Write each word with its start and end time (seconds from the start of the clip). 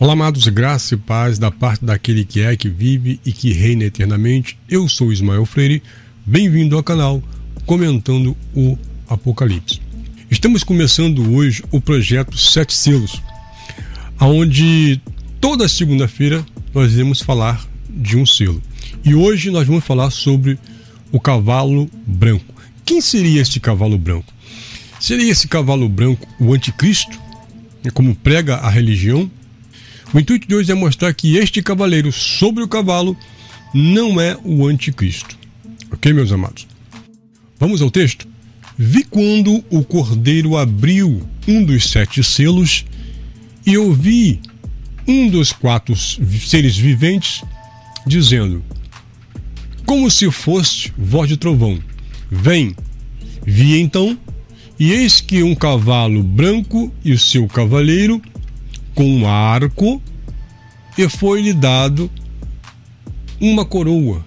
Olá, 0.00 0.12
amados, 0.12 0.46
graça 0.46 0.94
e 0.94 0.96
paz 0.96 1.40
da 1.40 1.50
parte 1.50 1.84
daquele 1.84 2.24
que 2.24 2.40
é, 2.40 2.56
que 2.56 2.68
vive 2.68 3.18
e 3.26 3.32
que 3.32 3.52
reina 3.52 3.82
eternamente. 3.82 4.56
Eu 4.68 4.88
sou 4.88 5.12
Ismael 5.12 5.44
Freire, 5.44 5.82
bem-vindo 6.24 6.76
ao 6.76 6.84
canal 6.84 7.20
Comentando 7.66 8.36
o 8.54 8.78
Apocalipse. 9.08 9.80
Estamos 10.30 10.62
começando 10.62 11.34
hoje 11.34 11.64
o 11.72 11.80
projeto 11.80 12.38
Sete 12.38 12.74
Selos, 12.74 13.20
aonde 14.16 15.00
toda 15.40 15.68
segunda-feira 15.68 16.46
nós 16.72 16.92
iremos 16.92 17.20
falar 17.20 17.66
de 17.90 18.16
um 18.16 18.24
selo. 18.24 18.62
E 19.04 19.16
hoje 19.16 19.50
nós 19.50 19.66
vamos 19.66 19.84
falar 19.84 20.10
sobre 20.10 20.60
o 21.10 21.18
cavalo 21.18 21.90
branco. 22.06 22.54
Quem 22.84 23.00
seria 23.00 23.42
este 23.42 23.58
cavalo 23.58 23.98
branco? 23.98 24.32
Seria 25.00 25.32
esse 25.32 25.48
cavalo 25.48 25.88
branco 25.88 26.24
o 26.38 26.54
anticristo, 26.54 27.20
como 27.92 28.14
prega 28.14 28.58
a 28.58 28.70
religião? 28.70 29.28
O 30.12 30.18
intuito 30.18 30.48
de 30.48 30.54
hoje 30.54 30.72
é 30.72 30.74
mostrar 30.74 31.12
que 31.12 31.36
este 31.36 31.62
cavaleiro 31.62 32.10
sobre 32.10 32.62
o 32.62 32.68
cavalo 32.68 33.14
não 33.74 34.18
é 34.18 34.38
o 34.42 34.66
anticristo. 34.66 35.36
Ok, 35.92 36.14
meus 36.14 36.32
amados? 36.32 36.66
Vamos 37.60 37.82
ao 37.82 37.90
texto? 37.90 38.26
Vi 38.76 39.04
quando 39.04 39.62
o 39.68 39.84
cordeiro 39.84 40.56
abriu 40.56 41.22
um 41.46 41.62
dos 41.62 41.90
sete 41.90 42.24
selos 42.24 42.86
e 43.66 43.76
ouvi 43.76 44.40
um 45.06 45.28
dos 45.28 45.52
quatro 45.52 45.94
seres 45.94 46.76
viventes 46.76 47.42
dizendo, 48.06 48.64
como 49.84 50.10
se 50.10 50.30
fosse 50.30 50.90
voz 50.96 51.28
de 51.28 51.36
trovão: 51.36 51.78
Vem! 52.30 52.74
Vi 53.44 53.78
então, 53.78 54.18
e 54.78 54.90
eis 54.92 55.20
que 55.20 55.42
um 55.42 55.54
cavalo 55.54 56.22
branco 56.22 56.90
e 57.04 57.12
o 57.12 57.18
seu 57.18 57.46
cavaleiro 57.46 58.22
com 58.98 59.08
um 59.08 59.28
arco, 59.28 60.02
e 60.98 61.08
foi-lhe 61.08 61.52
dado 61.52 62.10
uma 63.40 63.64
coroa. 63.64 64.26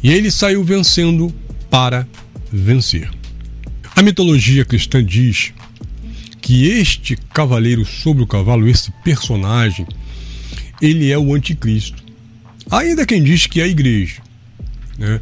E 0.00 0.12
ele 0.12 0.30
saiu 0.30 0.62
vencendo 0.62 1.34
para 1.68 2.06
vencer. 2.52 3.10
A 3.96 4.02
mitologia 4.02 4.64
cristã 4.64 5.04
diz 5.04 5.52
que 6.40 6.68
este 6.68 7.16
cavaleiro 7.16 7.84
sobre 7.84 8.22
o 8.22 8.26
cavalo, 8.26 8.68
esse 8.68 8.92
personagem, 9.02 9.84
ele 10.80 11.10
é 11.10 11.18
o 11.18 11.34
anticristo. 11.34 12.04
Ainda 12.70 13.04
quem 13.04 13.20
diz 13.20 13.48
que 13.48 13.60
é 13.60 13.64
a 13.64 13.68
igreja, 13.68 14.22
né? 14.96 15.20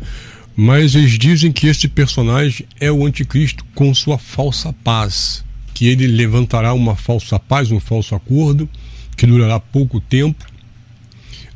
Mas 0.55 0.95
eles 0.95 1.19
dizem 1.19 1.51
que 1.51 1.67
este 1.67 1.89
personagem 1.89 2.67
é 2.79 2.93
o 2.93 3.07
anticristo 3.07 3.65
com 3.75 3.95
sua 3.95 4.19
falsa 4.19 4.71
paz 4.85 5.43
que 5.83 5.89
ele 5.89 6.07
levantará 6.07 6.73
uma 6.73 6.95
falsa 6.95 7.41
paz, 7.41 7.73
um 7.73 7.81
falso 7.81 8.15
acordo, 8.15 8.71
que 9.17 9.27
durará 9.27 9.59
pouco 9.59 10.01
tempo, 10.01 10.47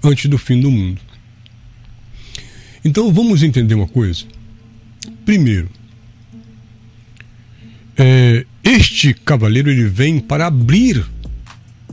antes 0.03 0.29
do 0.29 0.37
fim 0.37 0.61
do 0.61 0.69
mundo. 0.69 1.01
Então 2.85 3.13
vamos 3.13 3.45
entender 3.45 3.77
uma 3.77 3.87
coisa. 3.87 4.25
Primeiro, 5.25 5.71
é, 7.97 8.45
este 8.65 9.15
cavaleiro 9.15 9.71
ele 9.71 9.89
vem 9.89 10.19
para 10.19 10.49
abrir 10.49 11.07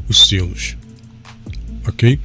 os 0.09 0.27
selos, 0.27 0.75
ok? 1.87 2.19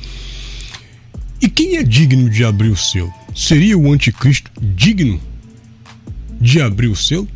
E 1.39 1.51
quem 1.51 1.77
é 1.77 1.83
digno 1.83 2.31
de 2.31 2.47
abrir 2.47 2.71
o 2.71 2.77
selo? 2.79 3.13
Seria 3.37 3.77
o 3.77 3.93
anticristo 3.93 4.51
digno 4.59 5.21
de 6.41 6.63
abrir 6.63 6.89
o 6.89 6.97
selo? 6.97 7.29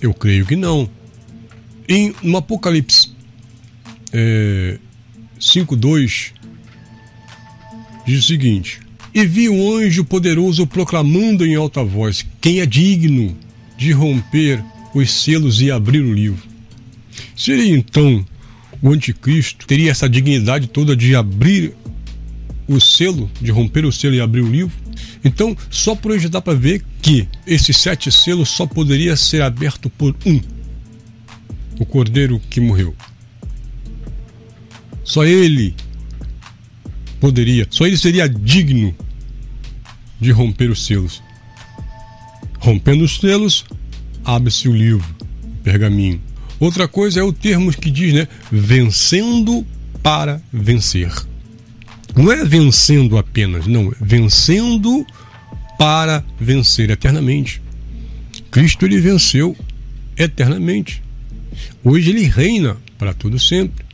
Eu 0.00 0.12
creio 0.12 0.44
que 0.44 0.56
não. 0.56 0.90
Em, 1.92 2.14
no 2.22 2.38
Apocalipse 2.38 3.10
é, 4.14 4.78
5.2 5.38 6.32
diz 8.06 8.24
o 8.24 8.26
seguinte: 8.26 8.80
E 9.12 9.26
vi 9.26 9.50
um 9.50 9.76
anjo 9.76 10.02
poderoso 10.02 10.66
proclamando 10.66 11.44
em 11.44 11.54
alta 11.54 11.84
voz: 11.84 12.24
Quem 12.40 12.60
é 12.60 12.66
digno 12.66 13.36
de 13.76 13.92
romper 13.92 14.64
os 14.94 15.10
selos 15.10 15.60
e 15.60 15.70
abrir 15.70 16.00
o 16.00 16.14
livro? 16.14 16.42
Seria 17.36 17.76
então 17.76 18.24
o 18.80 18.88
anticristo 18.90 19.66
teria 19.66 19.90
essa 19.90 20.08
dignidade 20.08 20.68
toda 20.68 20.96
de 20.96 21.14
abrir 21.14 21.74
o 22.66 22.80
selo, 22.80 23.30
de 23.38 23.50
romper 23.50 23.84
o 23.84 23.92
selo 23.92 24.14
e 24.14 24.20
abrir 24.22 24.40
o 24.40 24.50
livro? 24.50 24.74
Então, 25.22 25.54
só 25.68 25.94
por 25.94 26.12
hoje 26.12 26.30
dá 26.30 26.40
para 26.40 26.58
ver 26.58 26.82
que 27.02 27.28
esses 27.46 27.76
sete 27.76 28.10
selos 28.10 28.48
só 28.48 28.66
poderia 28.66 29.14
ser 29.14 29.42
aberto 29.42 29.90
por 29.90 30.16
um 30.24 30.40
o 31.78 31.86
cordeiro 31.86 32.40
que 32.50 32.60
morreu. 32.60 32.94
Só 35.04 35.24
ele 35.24 35.74
poderia, 37.20 37.66
só 37.70 37.86
ele 37.86 37.96
seria 37.96 38.28
digno 38.28 38.94
de 40.20 40.30
romper 40.30 40.70
os 40.70 40.84
selos. 40.86 41.22
Rompendo 42.58 43.04
os 43.04 43.18
selos, 43.18 43.64
abre-se 44.24 44.68
o 44.68 44.74
livro, 44.74 45.06
o 45.42 45.62
pergaminho. 45.62 46.20
Outra 46.60 46.86
coisa 46.86 47.18
é 47.18 47.22
o 47.22 47.32
termo 47.32 47.72
que 47.72 47.90
diz, 47.90 48.14
né? 48.14 48.28
Vencendo 48.50 49.66
para 50.02 50.40
vencer. 50.52 51.12
Não 52.14 52.30
é 52.30 52.44
vencendo 52.44 53.18
apenas, 53.18 53.66
não, 53.66 53.88
é 53.88 53.94
vencendo 54.00 55.04
para 55.78 56.24
vencer 56.38 56.90
eternamente. 56.90 57.60
Cristo 58.50 58.84
ele 58.84 59.00
venceu 59.00 59.56
eternamente. 60.16 61.02
Hoje 61.84 62.10
ele 62.10 62.24
reina 62.24 62.76
para 62.98 63.12
todo 63.12 63.38
sempre. 63.38 63.84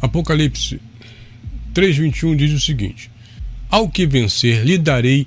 Apocalipse 0.00 0.80
3:21 1.74 2.36
diz 2.36 2.52
o 2.52 2.60
seguinte: 2.60 3.10
Ao 3.68 3.88
que 3.88 4.06
vencer 4.06 4.64
lhe 4.64 4.78
darei 4.78 5.26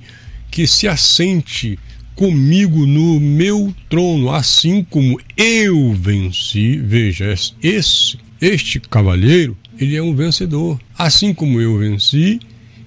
que 0.50 0.68
se 0.68 0.88
assente 0.88 1.78
comigo 2.16 2.86
no 2.86 3.20
meu 3.20 3.76
trono, 3.90 4.32
assim 4.32 4.84
como 4.84 5.20
eu 5.36 5.94
venci. 5.94 6.78
Veja, 6.78 7.34
esse 7.62 8.18
este 8.40 8.80
cavalheiro, 8.80 9.58
ele 9.80 9.96
é 9.96 10.04
um 10.04 10.16
vencedor, 10.16 10.80
assim 10.98 11.34
como 11.34 11.60
eu 11.60 11.78
venci 11.78 12.40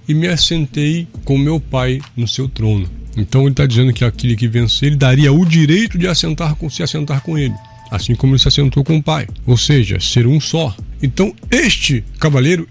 e 0.07 0.13
me 0.13 0.27
assentei 0.27 1.07
com 1.25 1.37
meu 1.37 1.59
pai 1.59 2.01
no 2.15 2.27
seu 2.27 2.47
trono. 2.47 2.89
Então 3.17 3.41
ele 3.41 3.51
está 3.51 3.65
dizendo 3.65 3.91
que 3.91 4.05
aquele 4.05 4.35
que 4.35 4.47
vencer, 4.47 4.87
ele 4.87 4.95
daria 4.95 5.31
o 5.33 5.45
direito 5.45 5.97
de 5.97 6.07
assentar 6.07 6.55
com, 6.55 6.69
se 6.69 6.81
assentar 6.81 7.21
com 7.21 7.37
ele 7.37 7.53
assim 7.89 8.15
como 8.15 8.33
ele 8.33 8.39
se 8.39 8.47
assentou 8.47 8.83
com 8.83 8.97
o 8.97 9.03
Pai, 9.03 9.27
ou 9.45 9.57
seja, 9.57 9.99
ser 9.99 10.27
um 10.27 10.39
só. 10.39 10.75
Então, 11.01 11.33
este 11.49 12.03
cavaleiro, 12.19 12.67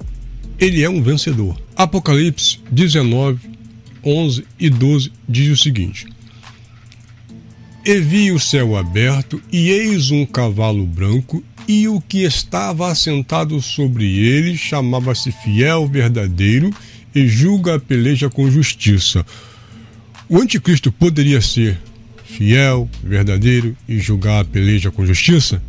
ele 0.58 0.82
é 0.82 0.88
um 0.88 1.02
vencedor. 1.02 1.58
Apocalipse 1.76 2.60
19, 2.70 3.40
11 4.04 4.44
e 4.58 4.70
12 4.70 5.12
diz 5.28 5.58
o 5.58 5.62
seguinte: 5.62 6.06
E 7.84 8.00
vi 8.00 8.32
o 8.32 8.38
céu 8.38 8.76
aberto, 8.76 9.40
e 9.52 9.70
eis 9.70 10.10
um 10.10 10.24
cavalo 10.24 10.86
branco, 10.86 11.42
e 11.66 11.86
o 11.88 12.00
que 12.00 12.22
estava 12.22 12.90
assentado 12.90 13.60
sobre 13.60 14.18
ele 14.18 14.56
chamava-se 14.56 15.32
Fiel 15.32 15.86
Verdadeiro, 15.86 16.70
e 17.14 17.26
julga 17.26 17.76
a 17.76 17.80
peleja 17.80 18.30
com 18.30 18.50
justiça. 18.50 19.24
O 20.28 20.38
anticristo 20.38 20.92
poderia 20.92 21.40
ser 21.40 21.78
fiel, 22.38 22.88
verdadeiro 23.02 23.76
e 23.88 23.98
julgar 23.98 24.42
a 24.42 24.44
peleja 24.44 24.92
com 24.92 25.04
justiça? 25.04 25.60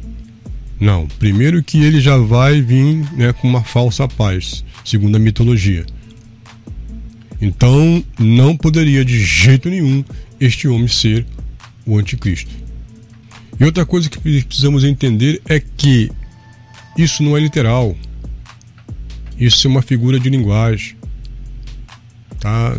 Não. 0.79 1.07
Primeiro 1.17 1.63
que 1.63 1.83
ele 1.83 1.99
já 1.99 2.15
vai 2.15 2.61
vir 2.61 3.03
né, 3.17 3.33
com 3.33 3.49
uma 3.49 3.63
falsa 3.63 4.07
paz, 4.07 4.63
segundo 4.85 5.15
a 5.15 5.19
mitologia. 5.19 5.83
Então, 7.41 8.03
não 8.19 8.55
poderia 8.55 9.03
de 9.03 9.19
jeito 9.19 9.67
nenhum 9.67 10.05
este 10.39 10.67
homem 10.67 10.87
ser 10.87 11.25
o 11.87 11.97
anticristo. 11.97 12.51
E 13.59 13.65
outra 13.65 13.83
coisa 13.83 14.07
que 14.07 14.19
precisamos 14.19 14.83
entender 14.83 15.41
é 15.49 15.59
que 15.59 16.11
isso 16.95 17.23
não 17.23 17.35
é 17.35 17.39
literal. 17.39 17.97
Isso 19.39 19.65
é 19.65 19.69
uma 19.69 19.81
figura 19.81 20.19
de 20.19 20.29
linguagem. 20.29 20.95
Tá? 22.39 22.77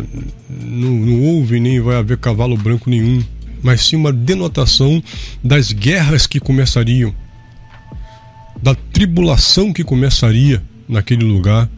Não, 0.49 0.91
não 0.91 1.21
houve 1.23 1.59
nem 1.59 1.81
vai 1.81 1.97
haver 1.97 2.17
cavalo 2.17 2.55
branco 2.55 2.89
nenhum 2.89 3.21
mas 3.61 3.85
sim 3.85 3.95
uma 3.95 4.11
denotação 4.11 5.01
das 5.43 5.71
guerras 5.71 6.25
que 6.27 6.39
começariam, 6.39 7.13
da 8.61 8.75
tribulação 8.75 9.73
que 9.73 9.83
começaria 9.83 10.61
naquele 10.87 11.23
lugar. 11.23 11.69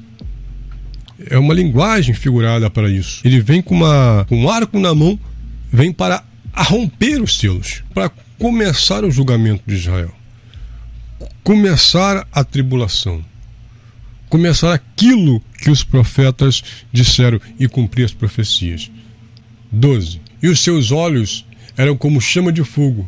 É 1.30 1.38
uma 1.38 1.54
linguagem 1.54 2.14
figurada 2.14 2.70
para 2.70 2.90
isso. 2.90 3.22
Ele 3.24 3.40
vem 3.40 3.62
com, 3.62 3.76
uma, 3.76 4.26
com 4.28 4.38
um 4.38 4.50
arco 4.50 4.80
na 4.80 4.94
mão, 4.94 5.18
vem 5.72 5.92
para 5.94 6.24
romper 6.54 7.22
os 7.22 7.38
selos, 7.38 7.84
para 7.94 8.12
começar 8.38 9.04
o 9.04 9.12
julgamento 9.12 9.64
de 9.66 9.76
Israel, 9.76 10.14
começar 11.44 12.28
a 12.32 12.44
tribulação, 12.44 13.24
começar 14.28 14.74
aquilo 14.74 15.42
que 15.62 15.72
os 15.72 15.84
profetas 15.84 16.62
disseram 16.92 17.40
e 17.58 17.68
cumprir 17.68 18.04
as 18.04 18.14
profecias. 18.14 18.92
12. 19.72 20.22
E 20.42 20.50
os 20.50 20.60
seus 20.60 20.92
olhos 20.92 21.46
eram 21.78 21.96
como 21.96 22.22
chama 22.22 22.52
de 22.52 22.64
fogo, 22.64 23.08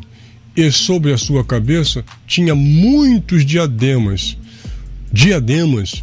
e 0.56 0.70
sobre 0.72 1.12
a 1.12 1.18
sua 1.18 1.44
cabeça 1.44 2.04
tinha 2.26 2.54
muitos 2.54 3.44
diademas. 3.44 4.36
Diademas 5.12 6.02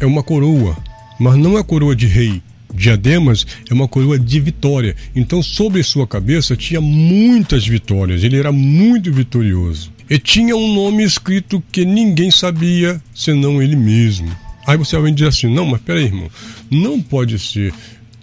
é 0.00 0.06
uma 0.06 0.22
coroa, 0.22 0.76
mas 1.18 1.36
não 1.36 1.58
é 1.58 1.62
coroa 1.62 1.96
de 1.96 2.06
rei. 2.06 2.40
Diademas 2.72 3.44
é 3.68 3.74
uma 3.74 3.88
coroa 3.88 4.18
de 4.18 4.38
vitória. 4.38 4.94
Então, 5.14 5.42
sobre 5.42 5.82
sua 5.82 6.06
cabeça 6.06 6.56
tinha 6.56 6.80
muitas 6.80 7.66
vitórias. 7.66 8.22
Ele 8.22 8.38
era 8.38 8.52
muito 8.52 9.12
vitorioso. 9.12 9.92
E 10.08 10.18
tinha 10.18 10.56
um 10.56 10.74
nome 10.74 11.02
escrito 11.02 11.62
que 11.70 11.84
ninguém 11.84 12.30
sabia 12.30 13.02
senão 13.14 13.60
ele 13.60 13.76
mesmo. 13.76 14.30
Aí 14.66 14.76
você 14.76 14.96
vai 14.98 15.10
dizer 15.10 15.28
assim: 15.28 15.52
não, 15.52 15.66
mas 15.66 15.80
peraí, 15.80 16.04
irmão, 16.04 16.30
não 16.70 17.00
pode 17.00 17.38
ser 17.38 17.72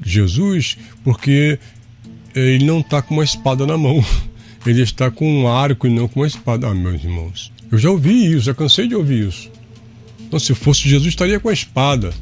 Jesus 0.03 0.77
porque 1.03 1.59
ele 2.37 2.65
não 2.65 2.79
está 2.79 3.01
com 3.01 3.15
uma 3.15 3.23
espada 3.23 3.65
na 3.65 3.77
mão. 3.77 4.03
Ele 4.65 4.81
está 4.81 5.09
com 5.09 5.25
um 5.25 5.47
arco 5.47 5.87
e 5.87 5.89
não 5.89 6.09
com 6.09 6.19
uma 6.19 6.27
espada. 6.27 6.67
Ah, 6.67 6.73
meus 6.73 7.01
irmãos, 7.01 7.53
eu 7.71 7.77
já 7.77 7.89
ouvi 7.89 8.33
isso, 8.33 8.41
já 8.41 8.53
cansei 8.53 8.85
de 8.85 8.95
ouvir 8.95 9.29
isso. 9.29 9.49
Então, 10.19 10.37
se 10.37 10.53
fosse 10.53 10.89
Jesus, 10.89 11.07
estaria 11.07 11.39
com 11.39 11.47
a 11.47 11.53
espada. 11.53 12.13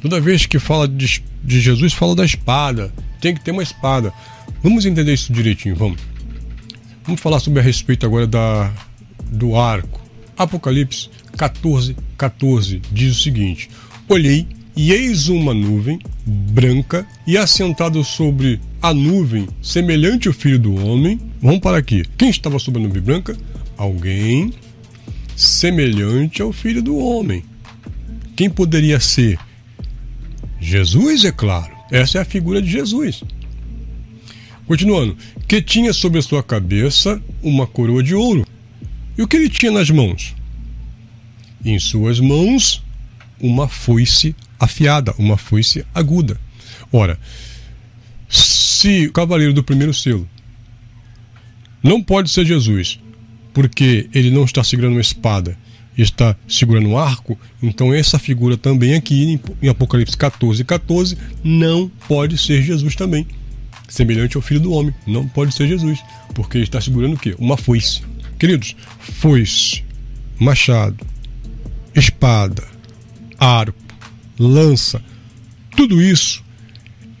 Toda 0.00 0.18
vez 0.18 0.46
que 0.46 0.58
fala 0.58 0.88
de, 0.88 1.22
de 1.44 1.60
Jesus, 1.60 1.92
fala 1.92 2.16
da 2.16 2.24
espada. 2.24 2.90
Tem 3.20 3.34
que 3.34 3.44
ter 3.44 3.50
uma 3.50 3.62
espada. 3.62 4.14
Vamos 4.62 4.86
entender 4.86 5.12
isso 5.12 5.30
direitinho, 5.30 5.76
vamos. 5.76 6.00
Vamos 7.04 7.20
falar 7.20 7.38
sobre 7.38 7.60
a 7.60 7.62
respeito 7.62 8.06
agora 8.06 8.26
da, 8.26 8.72
do 9.30 9.54
arco. 9.54 10.00
Apocalipse 10.38 11.10
14, 11.36 11.96
14 12.16 12.80
diz 12.90 13.16
o 13.16 13.22
seguinte: 13.22 13.68
Olhei 14.08 14.46
e 14.78 14.92
eis 14.92 15.28
uma 15.28 15.52
nuvem 15.52 15.98
branca 16.24 17.04
e 17.26 17.36
assentado 17.36 18.04
sobre 18.04 18.60
a 18.80 18.94
nuvem, 18.94 19.48
semelhante 19.60 20.28
ao 20.28 20.34
filho 20.34 20.56
do 20.56 20.72
homem. 20.86 21.18
Vamos 21.42 21.58
para 21.58 21.76
aqui. 21.76 22.04
Quem 22.16 22.30
estava 22.30 22.60
sobre 22.60 22.80
a 22.80 22.86
nuvem 22.86 23.02
branca? 23.02 23.36
Alguém 23.76 24.52
semelhante 25.34 26.40
ao 26.40 26.52
filho 26.52 26.80
do 26.80 26.96
homem. 26.96 27.42
Quem 28.36 28.48
poderia 28.48 29.00
ser? 29.00 29.36
Jesus, 30.60 31.24
é 31.24 31.32
claro. 31.32 31.76
Essa 31.90 32.18
é 32.18 32.20
a 32.20 32.24
figura 32.24 32.62
de 32.62 32.70
Jesus. 32.70 33.24
Continuando, 34.64 35.16
que 35.48 35.60
tinha 35.60 35.92
sobre 35.92 36.20
a 36.20 36.22
sua 36.22 36.42
cabeça 36.42 37.20
uma 37.42 37.66
coroa 37.66 38.00
de 38.00 38.14
ouro. 38.14 38.46
E 39.16 39.22
o 39.22 39.26
que 39.26 39.38
ele 39.38 39.48
tinha 39.48 39.72
nas 39.72 39.90
mãos? 39.90 40.36
Em 41.64 41.80
suas 41.80 42.20
mãos, 42.20 42.80
uma 43.40 43.66
foice 43.66 44.36
afiada, 44.58 45.14
uma 45.18 45.36
foice 45.36 45.84
aguda. 45.94 46.38
Ora, 46.92 47.18
se 48.28 49.06
o 49.06 49.12
cavaleiro 49.12 49.52
do 49.52 49.64
primeiro 49.64 49.94
selo 49.94 50.28
não 51.82 52.02
pode 52.02 52.30
ser 52.30 52.44
Jesus, 52.44 52.98
porque 53.52 54.08
ele 54.12 54.30
não 54.30 54.44
está 54.44 54.62
segurando 54.62 54.92
uma 54.92 55.00
espada, 55.00 55.56
está 55.96 56.36
segurando 56.46 56.88
um 56.88 56.98
arco, 56.98 57.38
então 57.62 57.92
essa 57.92 58.18
figura 58.18 58.56
também 58.56 58.94
aqui 58.94 59.40
em 59.60 59.68
Apocalipse 59.68 60.16
14, 60.16 60.64
14 60.64 61.18
não 61.42 61.90
pode 62.06 62.38
ser 62.38 62.62
Jesus 62.62 62.94
também 62.94 63.26
semelhante 63.88 64.36
ao 64.36 64.42
filho 64.42 64.60
do 64.60 64.72
homem. 64.72 64.94
Não 65.06 65.26
pode 65.26 65.54
ser 65.54 65.66
Jesus, 65.66 65.98
porque 66.34 66.58
ele 66.58 66.64
está 66.64 66.80
segurando 66.80 67.14
o 67.14 67.18
quê? 67.18 67.34
Uma 67.38 67.56
foice. 67.56 68.02
Queridos, 68.38 68.76
foice, 69.00 69.82
machado, 70.38 71.04
espada, 71.94 72.62
arco, 73.38 73.87
lança, 74.38 75.02
tudo 75.76 76.00
isso 76.00 76.42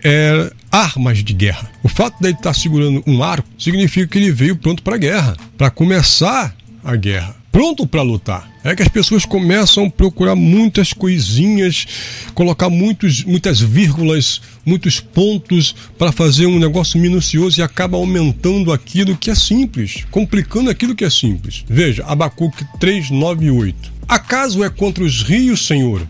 é 0.02 0.52
armas 0.70 1.24
de 1.24 1.32
guerra. 1.32 1.70
O 1.82 1.88
fato 1.88 2.20
dele 2.20 2.34
estar 2.34 2.54
segurando 2.54 3.02
um 3.06 3.22
arco 3.22 3.48
significa 3.58 4.06
que 4.06 4.18
ele 4.18 4.30
veio 4.30 4.56
pronto 4.56 4.82
para 4.82 4.94
a 4.94 4.98
guerra, 4.98 5.36
para 5.56 5.70
começar 5.70 6.54
a 6.84 6.96
guerra 6.96 7.38
pronto 7.58 7.88
para 7.88 8.02
lutar. 8.02 8.48
É 8.62 8.72
que 8.76 8.82
as 8.82 8.88
pessoas 8.88 9.24
começam 9.24 9.86
a 9.86 9.90
procurar 9.90 10.36
muitas 10.36 10.92
coisinhas, 10.92 11.86
colocar 12.32 12.70
muitos, 12.70 13.24
muitas 13.24 13.60
vírgulas, 13.60 14.40
muitos 14.64 15.00
pontos 15.00 15.74
para 15.98 16.12
fazer 16.12 16.46
um 16.46 16.58
negócio 16.58 17.00
minucioso 17.00 17.58
e 17.58 17.62
acaba 17.62 17.96
aumentando 17.96 18.72
aquilo 18.72 19.16
que 19.16 19.28
é 19.28 19.34
simples, 19.34 20.04
complicando 20.10 20.70
aquilo 20.70 20.94
que 20.94 21.04
é 21.04 21.10
simples. 21.10 21.64
Veja, 21.68 22.04
Abacuque 22.06 22.64
3, 22.78 23.10
9 23.10 23.46
e 23.46 23.50
8. 23.50 23.92
Acaso 24.06 24.62
é 24.62 24.70
contra 24.70 25.02
os 25.02 25.22
rios, 25.22 25.66
Senhor, 25.66 26.06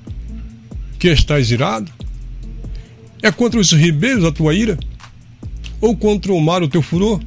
que 0.99 1.09
estás 1.09 1.51
irado? 1.51 1.91
É 3.23 3.31
contra 3.31 3.61
os 3.61 3.73
ribeiros 3.73 4.25
a 4.25 4.33
tua 4.33 4.55
ira? 4.55 4.79
Ou 5.81 5.97
contra 5.97 6.33
o 6.33 6.41
mar 6.41 6.63
o 6.63 6.69
teu 6.69 6.83
furor? 6.83 7.21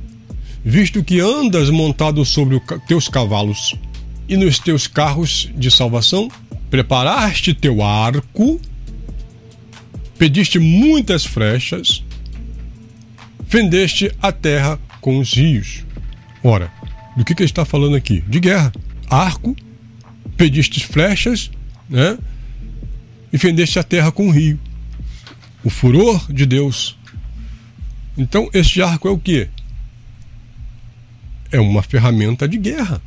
Visto 0.64 1.04
que 1.04 1.20
andas 1.20 1.70
montado 1.70 2.24
sobre 2.24 2.56
os 2.56 2.64
teus 2.88 3.08
cavalos 3.08 3.76
e 4.28 4.38
nos 4.38 4.60
teus 4.60 4.88
carros 4.88 5.50
de 5.56 5.72
salvação, 5.72 6.30
preparaste 6.70 7.54
teu 7.54 7.82
arco, 7.82 8.60
pediste 10.18 10.60
muitas 10.60 11.26
flechas, 11.26 12.04
fendeste 13.48 14.12
a 14.22 14.32
terra 14.32 14.80
com 15.02 15.18
os 15.18 15.34
rios. 15.34 15.84
Ora, 16.44 16.72
do 17.18 17.26
que, 17.26 17.36
que 17.36 17.44
está 17.44 17.66
falando 17.66 17.96
aqui? 17.96 18.22
De 18.22 18.40
guerra. 18.40 18.72
Arco, 19.10 19.56
pediste 20.38 20.86
flechas, 20.86 21.52
né? 21.90 22.18
E 23.32 23.38
fendeste 23.38 23.80
a 23.80 23.84
terra 23.84 24.12
com 24.12 24.28
o 24.28 24.32
rio. 24.32 24.60
O 25.64 25.70
furor 25.70 26.32
de 26.32 26.46
Deus. 26.46 26.98
Então, 28.18 28.50
este 28.54 28.82
arco 28.82 29.08
é 29.08 29.12
o 29.12 29.18
que? 29.18 29.48
É 31.52 31.60
uma 31.60 31.82
ferramenta 31.82 32.48
de 32.48 32.58
guerra. 32.58 33.02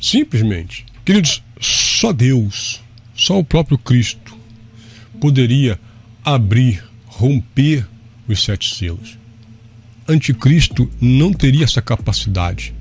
Simplesmente. 0.00 0.86
Queridos, 1.04 1.42
só 1.60 2.12
Deus, 2.12 2.82
só 3.14 3.38
o 3.38 3.44
próprio 3.44 3.78
Cristo 3.78 4.36
poderia 5.20 5.78
abrir, 6.24 6.84
romper 7.06 7.86
os 8.28 8.42
sete 8.42 8.74
selos. 8.74 9.18
Anticristo 10.06 10.90
não 11.00 11.32
teria 11.32 11.64
essa 11.64 11.80
capacidade. 11.80 12.74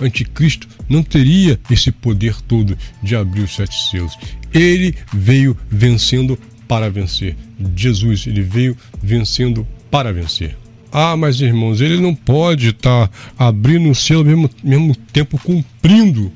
Anticristo 0.00 0.68
não 0.88 1.02
teria 1.02 1.58
esse 1.70 1.90
poder 1.90 2.40
todo 2.42 2.76
de 3.02 3.14
abrir 3.14 3.42
os 3.42 3.54
sete 3.54 3.90
selos. 3.90 4.16
Ele 4.52 4.94
veio 5.12 5.56
vencendo 5.70 6.38
para 6.66 6.90
vencer. 6.90 7.36
Jesus, 7.76 8.26
ele 8.26 8.42
veio 8.42 8.76
vencendo 9.02 9.66
para 9.90 10.12
vencer. 10.12 10.56
Ah, 10.92 11.16
mas 11.16 11.40
irmãos, 11.40 11.80
ele 11.80 12.00
não 12.00 12.14
pode 12.14 12.70
estar 12.70 13.08
tá 13.08 13.14
abrindo 13.38 13.90
o 13.90 13.94
selo 13.94 14.20
ao 14.20 14.26
mesmo, 14.26 14.50
mesmo 14.62 14.94
tempo 14.94 15.38
cumprindo 15.38 16.32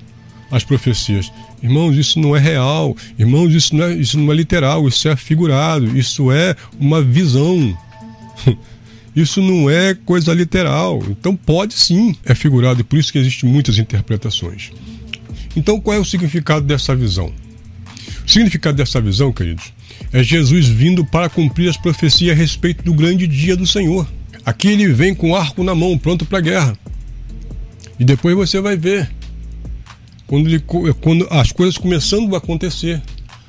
as 0.51 0.63
profecias. 0.63 1.33
Irmãos, 1.63 1.97
isso 1.97 2.21
não 2.21 2.37
é 2.37 2.39
real. 2.39 2.97
Irmãos, 3.19 3.53
isso 3.53 3.75
não 3.75 3.85
é, 3.85 3.95
isso 3.95 4.19
não 4.19 4.33
é 4.33 4.37
literal, 4.37 4.87
isso 4.87 5.09
é 5.09 5.17
figurado, 5.17 5.97
isso 5.97 6.31
é 6.31 6.55
uma 6.79 7.03
visão. 7.03 7.77
Isso 9.15 9.41
não 9.41 9.71
é 9.71 9.95
coisa 9.95 10.33
literal. 10.35 11.03
Então 11.09 11.37
pode 11.37 11.75
sim, 11.75 12.17
é 12.25 12.35
figurado, 12.35 12.81
e 12.81 12.85
por 12.85 12.99
isso 12.99 13.13
que 13.13 13.19
existem 13.19 13.49
muitas 13.49 13.79
interpretações. 13.79 14.73
Então 15.57 15.81
qual 15.81 15.97
é 15.97 16.01
o 16.01 16.05
significado 16.05 16.67
dessa 16.67 16.97
visão? 16.97 17.33
O 18.27 18.31
significado 18.31 18.77
dessa 18.77 19.01
visão, 19.01 19.33
queridos, 19.33 19.73
é 20.13 20.23
Jesus 20.23 20.67
vindo 20.67 21.05
para 21.05 21.29
cumprir 21.29 21.69
as 21.69 21.77
profecias 21.77 22.33
a 22.33 22.39
respeito 22.39 22.83
do 22.83 22.95
grande 22.95 23.27
dia 23.27 23.57
do 23.57 23.67
Senhor. 23.67 24.07
Aqui 24.45 24.69
ele 24.69 24.89
vem 24.89 25.15
com 25.15 25.37
arco 25.37 25.63
na 25.63 25.75
mão, 25.75 25.97
pronto 25.97 26.25
para 26.25 26.39
a 26.39 26.43
guerra. 26.43 26.79
E 27.99 28.05
depois 28.05 28.35
você 28.35 28.61
vai 28.61 28.77
ver 28.77 29.11
quando, 30.27 30.49
ele, 30.49 30.65
quando 31.01 31.27
as 31.31 31.53
coisas 31.53 31.79
começando 31.79 32.35
a 32.35 32.39
acontecer, 32.39 33.01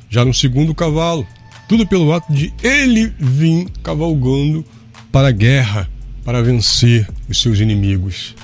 já 0.10 0.24
no 0.24 0.34
segundo 0.34 0.76
cavalo. 0.76 1.26
Tudo 1.68 1.88
pelo 1.88 2.14
ato 2.14 2.32
de 2.32 2.54
ele 2.62 3.12
vir 3.20 3.68
cavalgando 3.82 4.64
para 5.16 5.30
a 5.30 5.32
guerra, 5.32 5.90
para 6.26 6.44
vencer 6.44 7.08
os 7.30 7.42
seus 7.42 7.62
inimigos. 7.62 8.36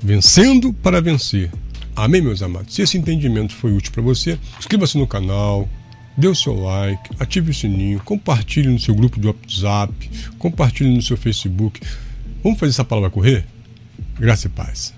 Vencendo 0.00 0.72
para 0.72 1.00
vencer. 1.00 1.50
Amém, 1.96 2.22
meus 2.22 2.40
amados? 2.40 2.72
Se 2.72 2.82
esse 2.82 2.96
entendimento 2.96 3.52
foi 3.52 3.72
útil 3.72 3.90
para 3.90 4.00
você, 4.00 4.38
inscreva-se 4.56 4.96
no 4.96 5.08
canal, 5.08 5.68
dê 6.16 6.28
o 6.28 6.34
seu 6.36 6.54
like, 6.54 7.10
ative 7.18 7.50
o 7.50 7.54
sininho, 7.54 7.98
compartilhe 8.04 8.68
no 8.68 8.78
seu 8.78 8.94
grupo 8.94 9.18
de 9.18 9.26
WhatsApp, 9.26 9.92
compartilhe 10.38 10.94
no 10.94 11.02
seu 11.02 11.16
Facebook. 11.16 11.80
Vamos 12.44 12.60
fazer 12.60 12.70
essa 12.70 12.84
palavra 12.84 13.10
correr? 13.10 13.44
Graça 14.16 14.46
e 14.46 14.50
paz. 14.50 14.94